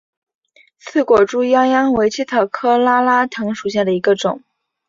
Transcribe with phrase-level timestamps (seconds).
[0.79, 4.41] 刺果猪殃殃为茜草科拉拉藤属下的一个种。